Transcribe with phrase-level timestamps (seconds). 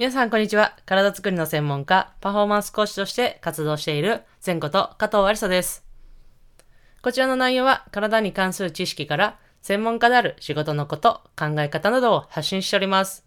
[0.00, 0.78] 皆さん、こんにちは。
[0.86, 5.84] 体づくりの専門家、パフォーマンス講師として活動している、前こと加藤ありさです。
[7.02, 13.26] こちらの内容は、体に関する知識から、専門家である仕事のこと、考え方などを発信しております。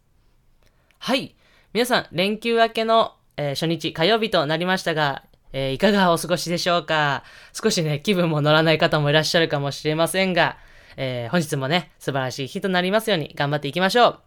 [0.98, 1.36] はい。
[1.74, 5.22] 皆さん、連休明けの、えー、初日、火曜日となりましたが、
[5.52, 7.24] えー、いかがお過ごしでしょうか？
[7.54, 10.58] 少しね、気分も乗らない方もいらっしゃるかもしれませんが、
[10.98, 14.20] えー、本日もね、素晴らしい日となりますように頑張っていきましょう。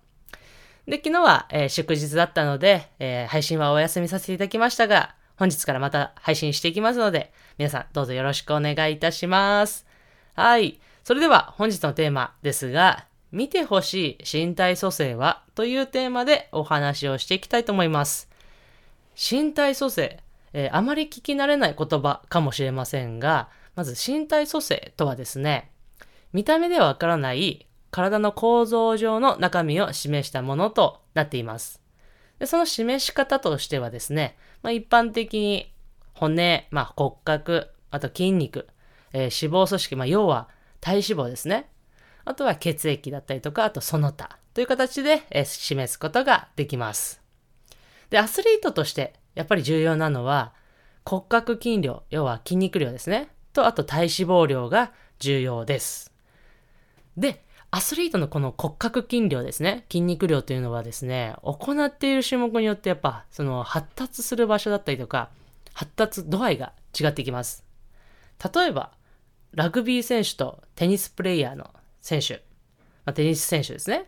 [0.87, 9.85] で、昨日は、えー、祝日だったので、えー、配信はお休みさせていただきましたが、本日からまた配信していきますので、皆さんどうぞよろしくお願いいたします。
[10.35, 10.81] はい。
[11.03, 18.31] それでは本日のテーマですが、見てほしい身体組成はというテーマでお話をしていきたいと思います。
[19.17, 20.21] 身体組成、
[20.53, 25.71] えー、あまり聞き慣れない言葉かもしれませんが、まず身体組成とはですね、
[26.33, 31.81] 見た目ではわからない体の構造上の中身を示したものとなっています。
[32.39, 35.73] でその示し方としてはですね、まあ、一般的に
[36.13, 38.69] 骨、まあ、骨格、あと筋肉、
[39.15, 40.51] えー、脂肪組織、まあ、要は
[40.83, 41.71] 体脂肪ですね。
[42.27, 47.23] あとは血液だったりとか、あとその他という形で、えー、示すことができます。
[48.11, 50.53] で、アスリートとしてやっぱり重要なのは
[51.07, 53.31] 骨格筋量、要は筋肉量ですね。
[53.55, 56.13] と、あと体脂肪量が重要です。
[57.17, 65.31] で、アスリートのこの骨格筋量ですね、筋肉量というのはですね、行っている種目によってやっぱ、その発達する場所だったりとか、
[65.73, 67.65] 発達度合いが違ってきます。
[68.55, 68.93] 例えば、
[69.53, 71.71] ラグビー選手とテニスプレイヤーの
[72.01, 72.43] 選手、
[73.05, 74.07] まあ、テニス選手ですね、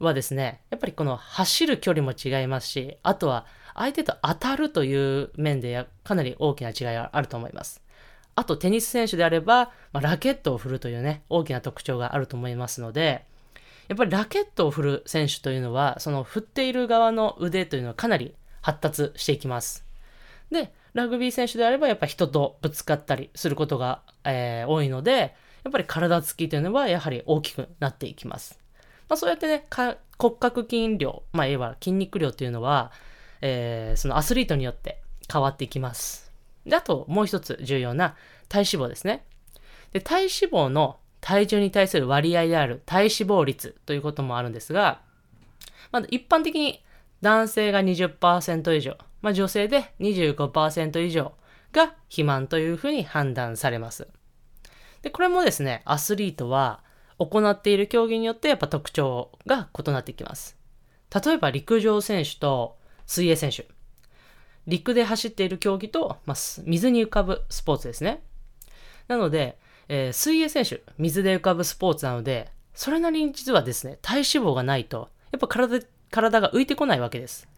[0.00, 7.82] はですね、やっぱりこの走る距離も違いますし、あとは相手と当たるという面でかなり大きな違いがあると思います。
[8.40, 13.26] あとテニス選手であれば、まあ、ラケットを振るというね、大きな特徴があると思いますので、
[13.88, 19.84] やっぱりラケットを振る選手というのは、その振っている側の腕というのはかなり発達していきます。
[20.50, 28.58] で、ラグビー選手であれば、やっぱ人とぶつかったりすることが、えー、多いので、やっぱり体つきというのはやはり大きくなっていきます。
[29.10, 29.96] まあ、そうやってね、骨
[30.40, 32.90] 格筋量、まあ、いわば筋肉量というのは、
[33.42, 36.29] えー、そのアスリートによって変わっていきます。
[36.66, 38.16] で、あともう一つ重要な
[38.48, 39.24] 体脂肪ですね。
[39.92, 45.02] で、体脂肪の体重に対する割合である体脂肪率ということもあるんですが、
[45.92, 46.82] まず一般的に
[47.20, 51.32] 男性が20%以上、まあ、女性で25%以上
[51.72, 54.08] が肥満というふうに判断されます。
[55.02, 56.82] で、これもですね、アスリートは
[57.18, 60.56] 行っている競技によってやっぱ特徴が異なってきます。
[61.24, 63.68] 例えば陸上選手と水泳選手。
[64.66, 68.22] 陸で走っている競技と、まあ、水に浮かぶスポーツですね。
[69.08, 77.48] なので、えー、水泳選手、水で浮かぶスポーツなので、それなりに実はですね、体脂肪がないと、やっぱ体体が浮いてこないわけです。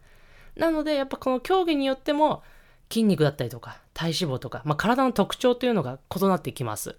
[0.55, 2.43] なので、やっぱこの競技によっても、
[2.89, 6.95] 筋肉だったりとか、体脂肪とか、まあ、体の特徴というのが異なってきます。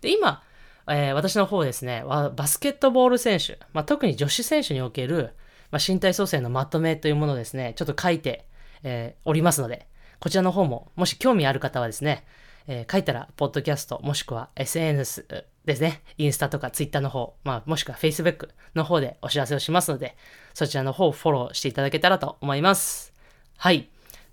[0.00, 0.42] で、今、
[0.88, 5.34] えー、私の方ですね、バスケットボール選手、まあ、特に女子選手における、
[5.70, 8.46] まあ、身体組成のまとめというものをですね、ちょっと書いて
[8.82, 9.86] えー、おりますので、
[10.20, 12.24] こちらの方も、もし興味ある方はですね、
[12.66, 15.26] えー、書いたら、ポッドキャスト、もしくは SNS
[15.64, 20.16] ですね、インスタとかツイッターの方、まあ、もしくは Facebook の方でお知らせをしますので、
[20.54, 23.12] そちらの方をフォローしていただけたらと思います。
[23.56, 23.88] はい。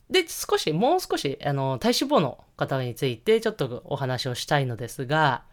[0.10, 5.44] で、少し、もう少し、あの、体脂肪の方についてちょっとお話をしたいのですが、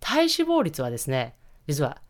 [0.00, 1.34] 体脂肪率はですね、
[1.66, 2.02] 実は、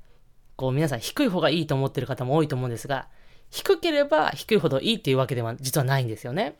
[0.56, 3.08] こう皆さん低い方がいいと思ってる方も多いと思うんですが、
[3.50, 6.56] 低ければ低いほどいいっていうわけでは実はないんですよね。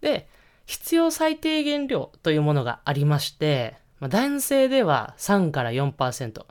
[0.00, 0.28] で、
[0.66, 6.44] 必要最低限量というものがありまして、まあ、男性では3から4%、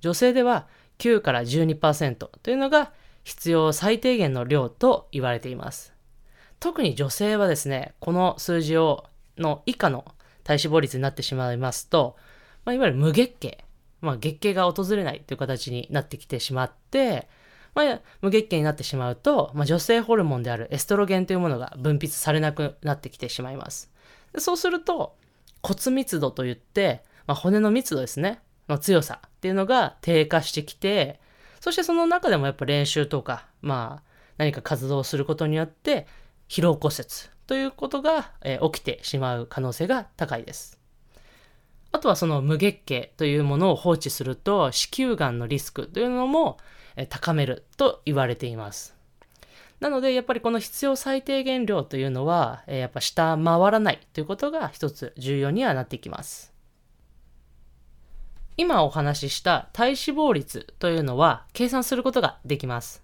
[0.00, 0.66] 女性では
[0.98, 2.92] 9から12%というのが
[3.24, 5.92] 必要最低限の量と言われています。
[6.58, 9.06] 特に女性はですね、この数字を
[9.38, 10.04] の以下の
[10.44, 12.16] 体脂肪率になってしまいますと、
[12.64, 13.64] まあ、いわゆる無月経、
[14.00, 17.28] まあ、月経が訪れないという形になってきてしまって、
[17.80, 23.90] まあ、無月経になってしまうと、まあ、女性ホルモンであるエストロゲンというものが分泌されなくなってきてしまいます。
[24.34, 25.16] でそうすると、
[25.62, 31.20] 骨密度といって、まあ、骨の密度ですね、の強さっていうのが低下してきて、
[31.60, 36.06] そしてその中でもやっぱ練習とか、まあ、何か活動をすることによって、
[36.48, 37.06] 疲労骨折
[37.46, 40.78] ということが、えー、起きてしまう可能性が高いです。
[41.92, 46.58] あとはその無月経というものを放置すると子宮がんのリスクというのも
[47.08, 48.96] 高めると言われています。
[49.80, 56.52] なので、やっぱりこの必要最低限量というのは、やっぱ下回らないということが一つ重要にはなってきます。
[58.56, 63.02] 今お話しした体脂肪率というのは計算することができます。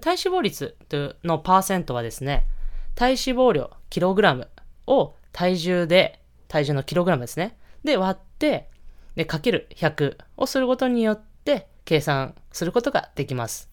[0.00, 0.76] 体脂肪率
[1.22, 2.46] のパーセントはですね、
[2.96, 4.48] 体脂肪量、キログラム
[4.88, 7.56] を体重で、体重のキログラムですね。
[7.84, 8.68] で割って、
[9.14, 13.70] で、かける100をすることによって計算することができます。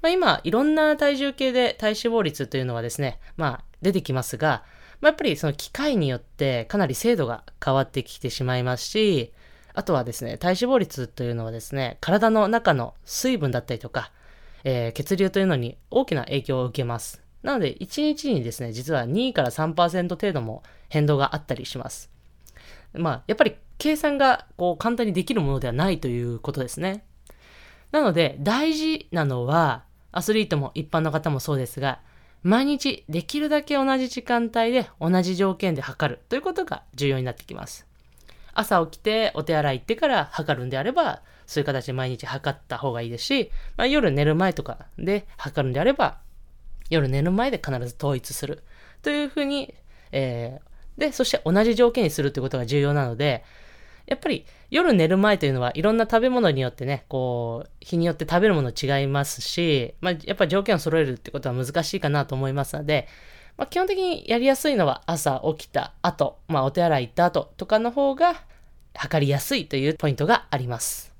[0.00, 4.64] まあ、今、いろんな体重計で体脂肪率というのはですね、まあ、出てきますが、
[5.00, 9.32] まあ、やっぱりその機械によってかなり精度が変わってきてしまいますし、
[9.74, 14.10] あとはですね、体脂肪率というのはですね、体の中の水分だったりとか、
[14.64, 17.22] えー、血流というのに大きな影響を受けます。
[17.42, 22.10] なので、1日にですね、実は2から3%程度も変動があったりします。
[22.92, 27.04] まあ、やっぱり計算がこう簡単にできるものではないということですね。
[27.92, 32.00] なので、大事なのは、アスリートも一般の方もそうですが、
[32.42, 37.86] 毎日できるだけ同じ時間帯で同じ条件で測るということが重要になってきます。
[38.54, 46.18] 朝起きてお手洗い行ってから測るんであれば、そういう形で毎日測った方がいいですし、まあ、夜寝る前とかで測るんであれば、
[46.90, 48.62] 夜寝る前で必ず統一する
[49.02, 49.74] というふうに、
[50.12, 53.44] えー、で、そして同じ条件にするということが重要なので、
[54.08, 63.06] やっぱり夜寝る前というのはいろんな食べ物によってね、こう、日によって食べるもの違いますし、まあ、やっぱ条件を揃えるってことは難しいかなと思いますので、
[63.58, 68.42] まあ、基本的にやりやすいのは朝起きた後、まあ、お手洗い行った後とかの方が
[68.94, 71.14] 測りやすいというポイントがあります。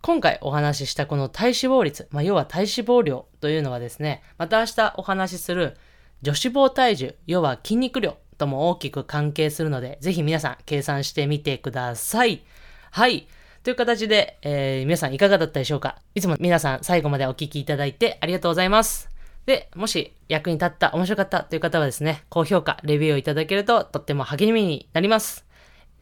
[0.00, 5.76] 今回お話ししたこの体脂肪率、まあ、要は体脂肪量というのはですね、また明日お話しする
[6.22, 12.42] 女子肪体重、要は筋肉量とも大きく関係するので、ぜひ皆さん計算してみてください。
[12.90, 13.28] はい。
[13.62, 15.96] という形で、えー、皆さんいかがだったでしょうか？
[16.14, 19.10] いつも皆さん最後までお聴きいただいてありがとうございます。
[19.44, 25.46] で、もし役に立った、面白かったという方はですね、高評価、レビューをいただけるととっても励みになります。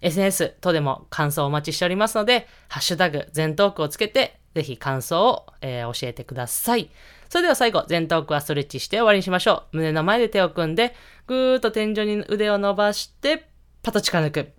[0.01, 6.91] SNS 等でも感想をお待ちしておりますので、ハッシュタグ、全トークをつけて、ぜひ感想を、えー、教えてください。
[7.35, 9.79] それでは最後、前頭腔はストレッチして終わりにしましょう。
[9.79, 10.95] 胸の前で手を組んで、
[11.27, 13.49] ぐーっと天井に腕を伸ばして、
[13.83, 14.53] パッと近抜く。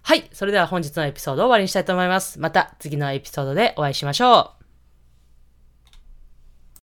[0.00, 0.26] はい。
[0.32, 2.40] それでは本日のエピソードを終わりにしたいと思います。
[2.40, 4.55] また次のエピソードでお会いしましょう。